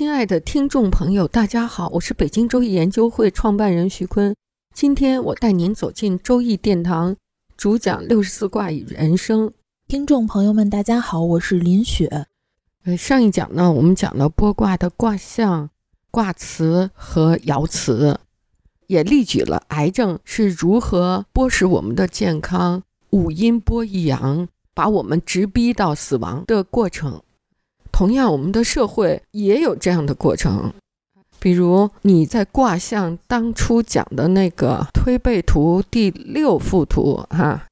[0.00, 4.34] 亲爱的听众朋友，大家好，我是北京周易研究会创办人徐坤。
[4.74, 7.14] 今天我带您走进周易殿堂，
[7.54, 9.52] 主讲六十四卦与人生。
[9.86, 12.24] 听众朋友们，大家好，我是林雪。
[12.84, 15.68] 呃，上一讲呢，我们讲了剥卦的卦象、
[16.10, 18.18] 卦辞和爻辞，
[18.86, 27.22] 也例举了癌症是如何剥蚀我们的健康，五阴剥一阳，把我们直逼到死亡的过程。
[28.00, 30.72] 同样，我们的社会也有这样的过程，
[31.38, 37.66] 比如你在卦象当初讲的那个推背图第六幅图，哈，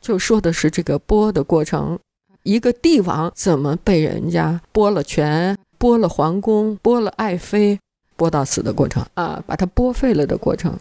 [0.00, 1.98] 就说的是这个剥的过程，
[2.42, 7.78] 一个帝王怎么被人家剥了权、剥了皇宫、剥了爱妃、
[8.16, 10.74] 剥到死的过程啊，把他剥废了的过程。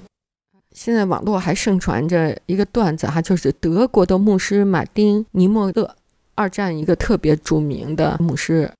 [0.71, 5.97] 现在网络还盛传着一个段子哈，就是德国的牧师马丁尼莫勒，
[6.35, 8.71] 二战一个特别著名的牧师。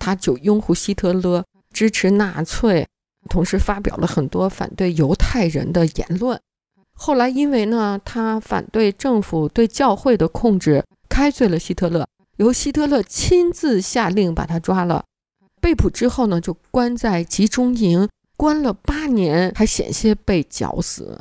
[0.00, 2.86] 他就拥护希特勒，支持纳粹，
[3.28, 6.38] 同时发表了很多反对犹太人的言论。
[6.96, 12.06] 后来因为呢，他反对政府对教会的控制，开罪了希特勒，
[12.36, 15.04] 由希特勒亲自下令把他抓了。
[15.60, 21.18] 被捕之后呢，就关在集中营，关了八年，还险些被绞死。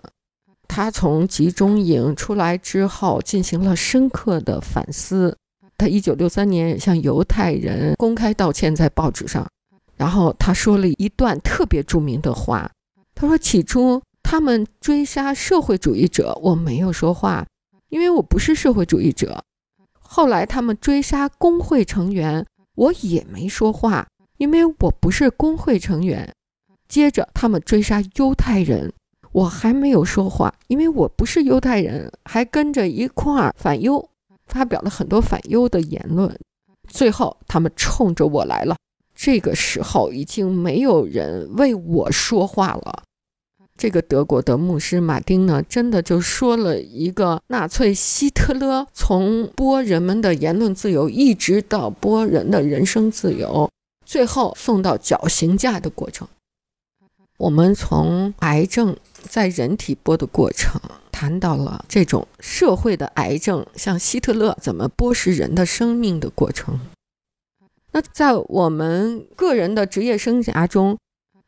[0.67, 5.37] 他从集中营出来之后，进行了深刻的反思。
[5.83, 9.45] 他一九六三年向犹太人公开道歉，在报纸上，
[9.97, 12.71] 然后他说了一段特别著名的话。
[13.13, 17.45] 他说：“起初他们追杀社会主义者，我没有说话，
[17.89, 19.43] 因为我不是社会主义者。
[19.99, 22.45] 后来他们追杀工会成员，
[22.75, 24.07] 我也没说话，
[24.37, 26.31] 因为我不是工会成员。
[26.87, 28.93] 接着他们追杀犹太人，
[29.33, 34.07] 我还没有说话，因为我不是犹太人，还跟着一块儿反犹。”
[34.53, 36.39] 发表了很多反犹的言论，
[36.87, 38.75] 最后他们冲着我来了。
[39.15, 43.03] 这个时候已经没有人为我说话了。
[43.75, 53.67] 这个德国的牧师马丁呢，真的就说了一个纳粹希特勒从剥人们的言论自由，一直到剥人的人生自由，
[54.05, 56.27] 最后送到绞刑架的过程。
[57.37, 58.95] 我们从癌症
[59.27, 60.79] 在人体剥的过程。
[61.13, 66.79] 谈到了这种社会的癌症，像希特勒怎么剥蚀人的生命的过程。
[67.91, 70.97] 那在我们个人的职业生涯中，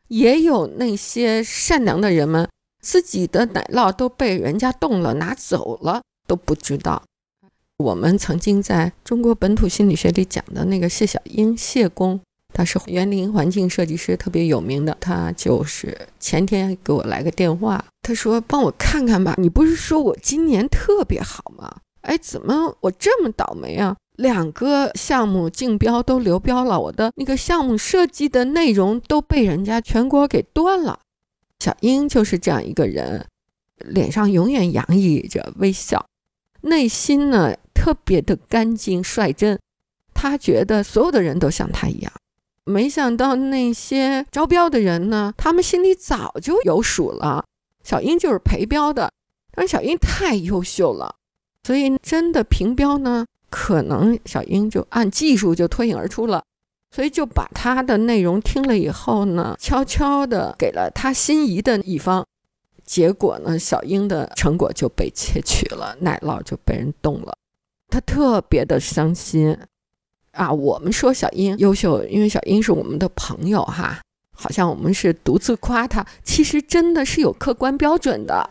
[0.06, 2.48] 也有那些善良的人们，
[2.80, 7.02] 自己的奶酪都被人家动了拿走了都不知道。
[7.78, 12.20] 我们曾经在中国本土心理学里讲的那个谢小英谢公。
[12.56, 14.96] 他是园林环境设计师，特别有名的。
[14.98, 21.70] 他就是前天给我来个电话，他说：“帮我看看吧，你不是说我今年特别好吗？
[22.00, 23.94] 哎，怎么我这么倒霉啊？
[24.16, 30.98] 两个项目竞标都流标了，我的那个项目设计的内容都被人家全国给端了。”
[31.60, 33.26] 小英就是这样一个人，
[33.76, 36.06] 脸上永远洋溢着微笑，
[36.62, 39.58] 内心呢特别的干净率真。
[40.14, 42.10] 他觉得所有的人都像他一样。
[42.68, 47.44] 没想到那些招标的人呢，他们心里早就有数了。
[47.84, 49.12] 小英就是陪标的，
[49.52, 51.14] 但是小英太优秀了，
[51.62, 56.42] 所以真的评标呢，可能小英就按技术就脱颖而出了，
[56.90, 62.26] 所以就把他的内容听了以后呢，悄悄的给了他心仪的一方，
[62.84, 67.38] 结果呢，小英的成果就被窃取了，奶酪就被人动了，
[67.88, 69.56] 他特别的伤心。
[70.36, 73.98] 啊，我们说小英优秀，因为小英是我们的朋友哈，
[74.32, 78.48] 好像我们是独自夸她，其实真的是有客观标准的。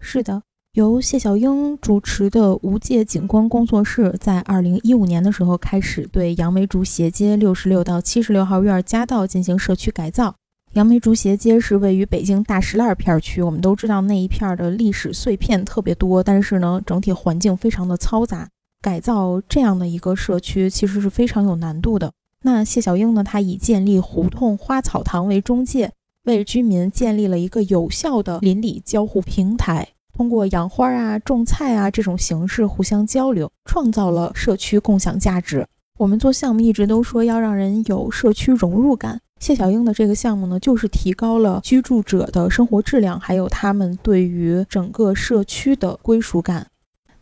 [0.00, 0.42] 是的，
[0.74, 10.34] 由谢小英主持的无界景观工作室，在二零一五年的时候开始对杨梅竹斜街六十六到七十六号院夹道进行社区改造。
[10.74, 18.48] 杨梅竹斜街是位于北京大石烂片区，我们都知道那一片的历史碎片特别多，但是呢，整体环境非常的嘈杂。
[18.82, 22.12] 改造这样的一个社区其实是非常有难度的。
[22.42, 23.22] 那谢小英呢？
[23.22, 25.92] 她以建立胡同花草堂为中介，
[26.24, 35.66] 为居民建立了一个有效的邻里交互平台，通过养花啊、种菜啊这种形式互相交流，创造了社区共享价值。
[35.98, 39.20] 我们做项目一直都说要让人有社区融入感。
[39.38, 46.66] 谢小英的这个项目呢，就是提高了居住者的生活质量，还有他们对于整个社区的归属感。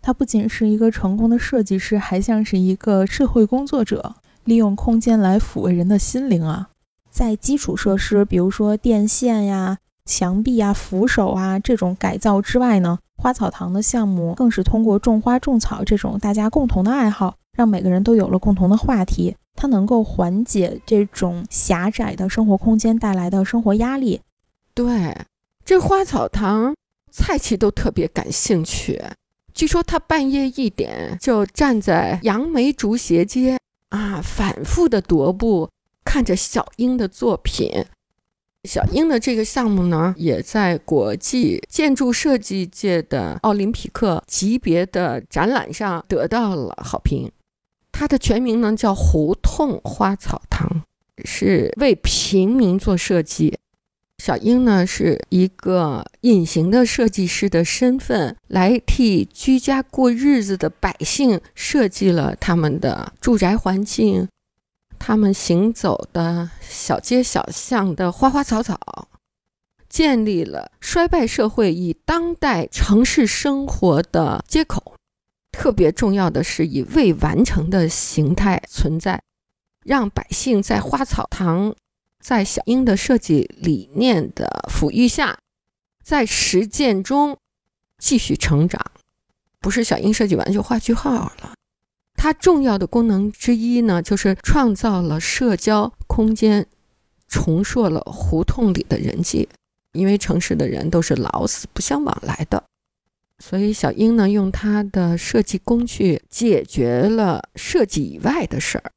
[0.08, 4.14] 他不仅是一个成功的设计师，还像是一个社会工作者，
[4.44, 6.70] 利用空间来抚慰人的心灵啊。
[7.10, 9.76] 在基础设施，比如说电线呀、
[10.06, 17.34] 墙壁啊、扶手啊这种改造之外呢，花草堂的项目更是通过种花种草这种大家共同的爱好。
[17.54, 24.22] 让每个人都有了共同的话题，它能够缓解这种狭窄的生活空间带来的生活压力。
[24.72, 25.14] 对，
[25.66, 26.74] 这花草堂，
[27.12, 29.02] 蔡奇都特别感兴趣。
[29.58, 33.58] 据说他半夜一点就站在杨梅竹斜街
[33.88, 35.68] 啊，反复的踱步，
[36.04, 37.84] 看着小英的作品。
[38.62, 47.28] 小英的这个项目呢，也在国际建筑设计界的奥林匹克级别的展览上得到了好评。
[47.90, 50.82] 它的全名呢叫胡同花草堂，
[51.24, 53.58] 是为平民做设计。
[54.22, 64.28] 小英呢是一个隐形的设计师的身份，来替居家过日子的百姓设计了他们的住宅环境，
[64.98, 69.08] 他们行走的小街小巷的花花草草，
[69.88, 74.94] 建立了衰败社会与当代城市生活的接口。
[75.52, 79.22] 特别重要的是，以未完成的形态存在，
[79.84, 81.74] 让百姓在花草堂，
[82.22, 85.38] 在小英的设计理念的抚育下，
[86.02, 87.38] 在实践中
[87.98, 88.80] 继续成长。
[89.60, 91.54] 不是小英设计完就画句号了。
[92.14, 96.66] 它重要的功能之一呢，就是创造了社交空间，
[97.28, 99.48] 重塑了胡同里的人际。
[99.92, 102.62] 因为城市的人都是老死不相往来的。
[103.38, 108.92] 所以，小英呢，用她的设计工具解决了设计以外的事儿。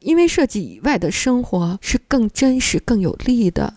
[0.00, 3.74] 因为设计以外的生活是更真实、更有利的。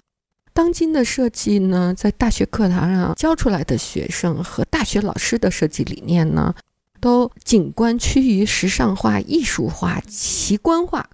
[0.53, 6.53] 当今的设计呢，在大学课堂上教出来的学生和大学老师的设计理念呢，
[6.99, 11.09] 都景观趋于时尚化、艺术化、奇观化，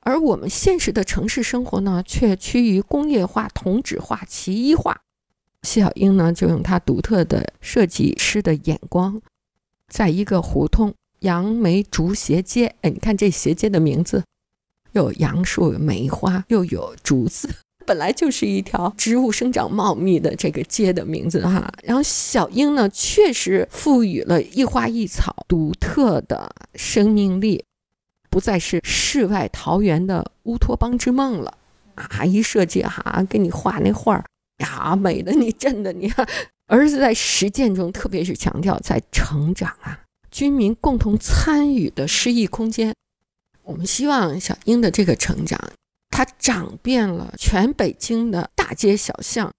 [0.00, 5.00] 而我们现实的城市生活呢，却趋于工业化、同质化、奇异化。
[5.62, 9.22] 谢小英呢，就用他独特的设计师的眼光，
[9.88, 14.24] 在一个胡同杨梅竹斜街，哎，你看这斜街的名字，
[14.92, 17.48] 有杨树、梅花，又有竹子，
[17.86, 21.72] 本来就是一条植物生长茂密的这个街的名字哈。
[21.82, 27.64] 然后小英呢，确实赋予了一花一草独特的生命力，
[28.30, 31.54] 不再是世外桃源的乌托邦之梦了
[31.94, 32.24] 啊！
[32.24, 34.24] 一设计哈，给你画那画儿。
[34.58, 36.12] 呀，美的你，真的你，
[36.66, 40.00] 儿子在实践中，特别是强调在成长啊，
[40.30, 42.94] 居民共同参与的诗意空间。
[43.64, 45.58] 我们希望小英的这个成长，
[46.10, 49.52] 她长遍了全北京的大街小巷，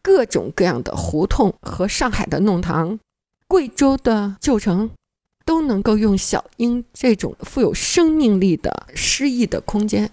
[0.00, 2.98] 各种各样的胡同和上海的弄堂，
[3.46, 4.90] 贵州的旧城，
[5.44, 10.10] 都能够用小英这种富有生命力的诗意的空间。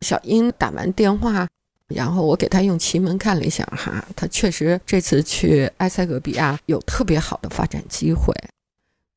[0.00, 1.48] 小英打完电话。
[1.92, 8.32] 然后我给他用奇门看了一下，哈，他确实这次去埃塞俄比亚有特别好的发展机会。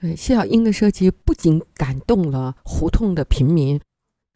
[0.03, 3.79] 对，谢小英的设计不仅感动了胡同的平民，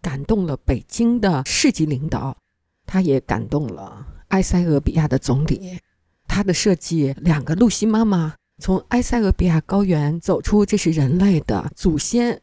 [0.01, 2.37] 感动了北京的市级领导，
[2.85, 5.77] 他也感动了埃塞俄比亚的总理。
[6.25, 12.39] 他的设计，两个露西妈妈从埃塞俄比亚高原走出，这是人类的祖先。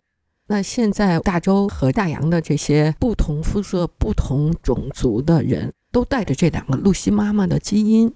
[0.49, 5.72] 那现在大洲和大洋的这些不同肤色、不同种族的人。
[5.90, 8.12] 都带着这两个露西妈妈的基因，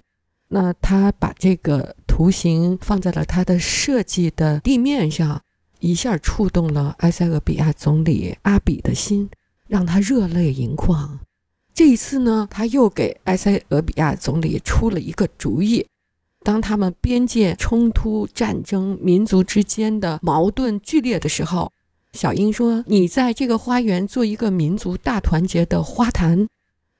[0.49, 5.41] 那他把这个图形放在了他的设计的地面上，
[5.79, 9.29] 一下触动了埃塞俄比亚总理阿比的心，
[9.67, 11.17] 让他热泪盈眶。
[11.73, 15.87] 这一次呢，他又给埃塞俄比亚总理出了一个主意：
[16.43, 21.71] 当他们边界冲突、战争、民族之间的矛盾剧烈的时候，
[22.11, 26.49] 小英说：“你在这个花园做一个民族大团结的花坛。”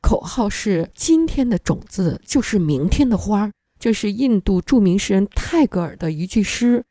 [0.02, 6.84] 口号是“今天的种子就是明天的花儿”，这是印度著名诗人泰戈尔的一句诗。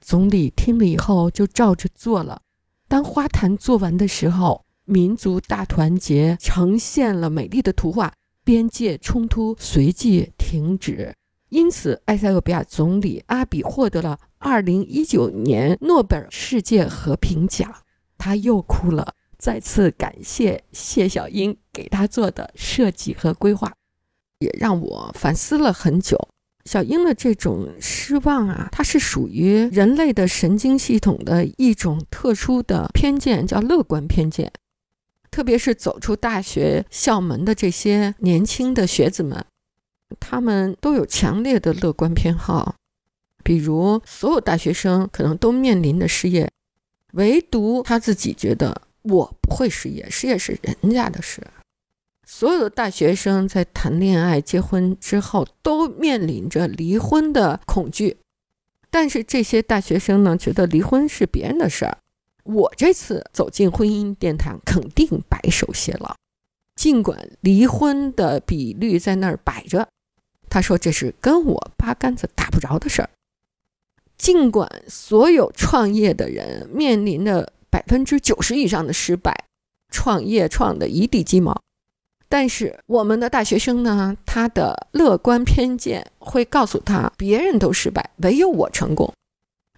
[0.00, 2.42] 总理听了以后就照着做了。
[2.86, 8.12] 当花坛做完的时候，民族大团结呈现了美丽的图画，
[8.44, 11.14] 边界冲突随即停止。
[11.48, 17.74] 因此，埃塞俄比亚总理阿比获得了2019年诺贝尔世界和平奖。
[18.18, 19.14] 他又哭了。
[19.36, 23.72] 再次感谢谢小英给他做的设计和规划，
[24.38, 26.28] 也让我反思了很久。
[26.64, 34.50] 小英的这种失望啊，它是属于人类的神经系统的一种特殊的偏见，叫乐观偏见。
[35.30, 39.44] 特别是走出大学校门的这些年轻的学子们，
[40.20, 42.76] 他们都有强烈的乐观偏好。
[43.42, 46.50] 比如，所有大学生可能都面临的失业，
[47.12, 51.42] 唯独他自己觉得我不会失业，失业是人家的事。
[52.26, 58.16] 所有的大学生在谈恋爱、结婚之后，都面临着离婚的恐惧。
[58.90, 61.98] 但是这些大学生呢，觉得离婚是别人的事儿。
[62.44, 66.14] 我这次走进婚姻殿堂，肯定白首偕老。
[66.76, 69.88] 尽管离婚的比率在那儿摆着，
[70.48, 73.10] 他说这是跟我八竿子打不着的事儿。
[74.16, 79.46] 尽管所有创业的人面临着百分之九十以上的失败，
[79.90, 81.60] 创业创的一地鸡毛。
[82.34, 89.08] 但是我们的大学生呢，他的乐观偏见会告诉他，别人都失败，唯有我成功。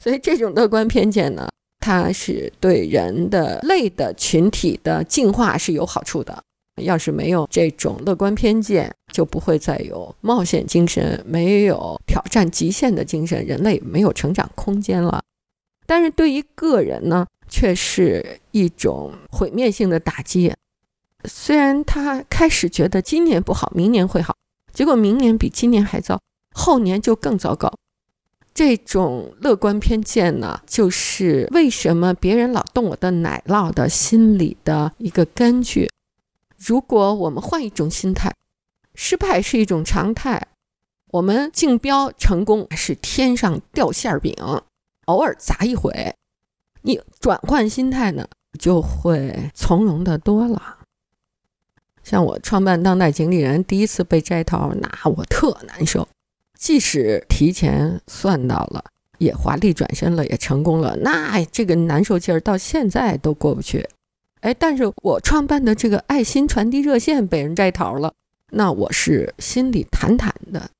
[0.03, 1.47] 所以这种乐观偏见呢，
[1.81, 6.43] 它是对人的类的群体的进化是有好处的。
[6.83, 15.23] 要是没有这种乐观偏见，就不会再有冒险精神，没有挑战极限的精神，人类没有成长空间了。
[15.87, 20.51] 但是对于个人呢，却是一种毁灭性的打击。
[21.25, 24.37] 虽然他开始觉得今年不好，明年会好，
[24.73, 26.21] 结果明年比今年还糟，
[26.55, 27.73] 后年就更糟糕。
[28.55, 35.91] 这种乐观偏见呢，就是为什么别人老动我的奶酪的心理的一个根据。
[36.57, 38.33] 如果我们换一种心态，
[38.95, 40.47] 失败是一种常态，
[41.13, 44.35] 我们竞标成功是天上掉馅饼，
[45.05, 46.15] 偶尔砸一回，
[46.81, 48.27] 你转换心态呢，
[48.59, 50.76] 就会从容的多了。
[52.07, 56.07] 像我创办当代经理人，第一次被摘桃，那我特难受。
[56.57, 58.85] 即使提前算到了，
[59.19, 63.89] 也华丽转身了，也成功了，那这个难受劲儿到现在都过不去。
[64.43, 68.15] 哎，但是我创办的这个爱心传递热线被人摘桃了，
[68.53, 70.71] 那我是心里坦坦的，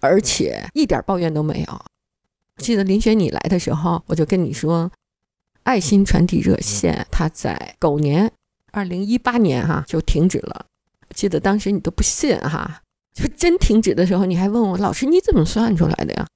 [0.00, 1.82] 而且一点抱怨都没有。
[2.58, 4.92] 记得林雪你来的时候，我就跟你说，
[5.64, 8.30] 爱心传递热线它在狗年。
[8.72, 10.66] 二零一八年哈就停止了，
[11.14, 16.26] 记得当时你都不信哈，就真停止的时候，你还问我老师你怎么算出来的呀？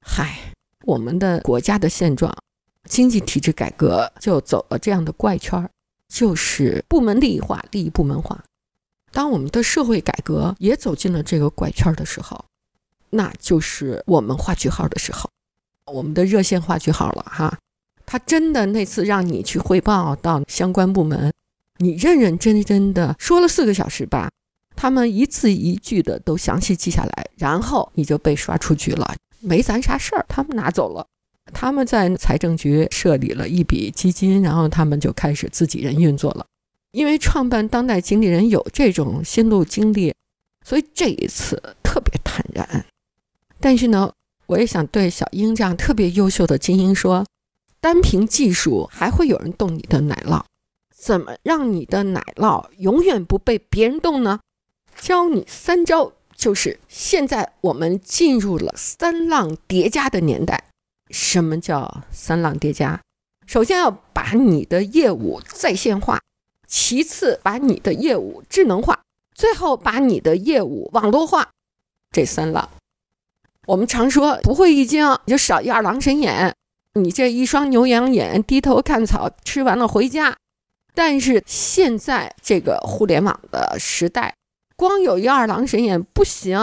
[0.00, 0.52] 嗨，
[0.84, 2.34] 我们的国家的现状，
[2.88, 5.68] 经济体制改革就走了这样的怪圈
[6.08, 8.42] 就是部门利益化、利益部门化。
[9.12, 12.44] 当我们的社会改革也走进了这个怪圈的时候，
[13.10, 15.30] 那就是我们画句号的时候，
[15.92, 17.58] 我们的热线画句号了哈。
[18.06, 21.32] 他真的那次让你去汇报到相关部门。
[21.78, 24.30] 你认认真真的说了四个小时吧，
[24.76, 31.06] 他们一字一句的都详细记下来，然后你就被刷出局了，没咱啥事儿，他们拿走了，
[31.52, 36.46] 他们在财政局设立了一笔基金，然后他们就开始自己人运作了。
[36.92, 40.14] 因为创办当代经理人有这种心路经历，
[40.64, 42.86] 所以这一次特别坦然。
[43.58, 44.12] 但是呢，
[44.46, 47.26] 我也想对小英这样特别优秀的精英说，
[47.80, 50.40] 单凭技术还会有人动你的奶酪。
[51.04, 54.40] 怎么让你的奶酪永远不被别人动呢？
[54.96, 60.64] 教你三招，就是现在我们进入了三浪叠加的年代。
[61.10, 63.02] 什么叫三浪叠加？
[63.46, 66.18] 首先要把你的业务在线化，
[66.66, 69.02] 其次把你的业务智能化，
[69.34, 71.50] 最后把你的业务网络化。
[72.12, 72.70] 这三浪，
[73.66, 76.54] 我们常说不会易经就少一二郎神眼，
[76.94, 80.34] 你这一双牛羊眼，低头看草，吃完了回家。
[80.94, 84.34] 但是现在这个互联网的时代，
[84.76, 86.56] 光有一二郎神眼不行，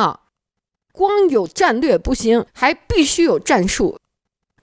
[0.93, 3.99] 光有战略不行，还必须有战术。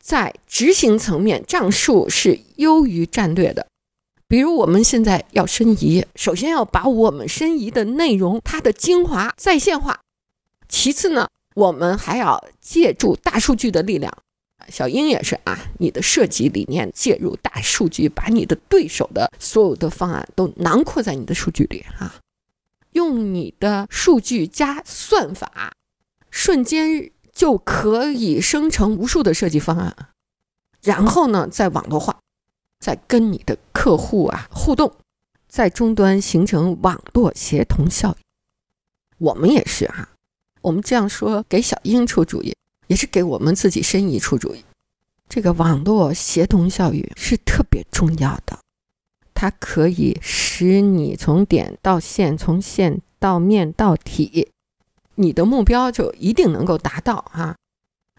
[0.01, 3.67] 在执行层面，战术是优于战略的。
[4.27, 10.01] 比如我们现在要申遗，首先要把我们申遗的内容它的精华在线化，
[10.69, 14.17] 其次呢，我们还要借助大数据的力量。
[14.71, 22.17] 小英也是啊，你的设计理念介入大数据，把你的对手的所有的方案都囊括在你的数据里啊，
[22.93, 25.73] 用你的数据加算法，
[26.31, 29.97] 瞬间就可以生成无数的设计方案，
[30.83, 32.19] 然后呢，再网络化，
[32.81, 34.93] 再跟你的客户啊互动，
[35.49, 38.17] 在终端形成网络协同效应。
[39.19, 40.11] 我们也是啊，
[40.63, 42.55] 我们这样说给小英出主意。
[42.89, 44.65] 也是给我们自己申遗出主意，
[45.29, 48.59] 这个网络协同效应是特别重要的，
[49.33, 54.49] 它可以使你从点到线，从线到面到体，
[55.15, 57.55] 你的目标就一定能够达到啊。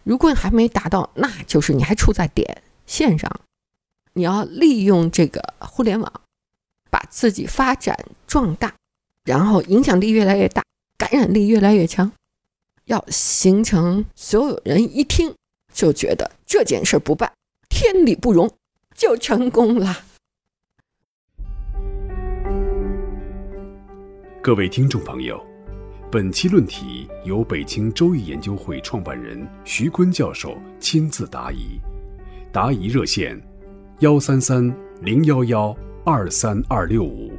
[0.02, 3.30] 如果你还没达到，那就是你还处在点线上。
[4.12, 6.12] 你要利用这个互联网，
[6.90, 7.96] 把自己发展
[8.26, 8.74] 壮大，
[9.24, 10.64] 然后影响力越来越大，
[10.96, 12.10] 感染力越来越强，
[12.86, 15.34] 要形成所有人一听
[15.72, 17.32] 就觉得这件事不办，
[17.68, 18.50] 天理不容，
[18.96, 20.04] 就成功了。
[24.42, 25.38] 各位听众朋友，
[26.10, 31.78] 本期论题由北京周易研究会创办人徐坤教授亲自答疑，
[32.50, 33.40] 答疑热线。
[34.00, 37.32] 幺三三零幺幺二三二六五，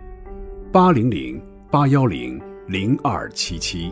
[0.72, 3.92] 八零零八幺零零二七七。